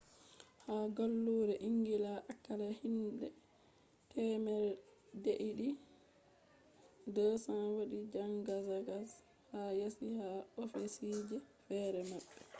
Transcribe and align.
ha 0.63 0.75
gallure 0.95 1.53
engila 1.67 2.11
akalla 2.31 2.69
hinbe 2.81 3.27
temere 4.11 4.71
deidi 5.23 5.69
200 7.15 7.75
wadi 7.77 7.99
zangazangz 8.13 9.11
ha 9.49 9.59
yasi 9.79 10.05
ha 10.19 10.29
ofisije 10.63 11.35
fere 11.65 11.99
mabbe 12.09 12.31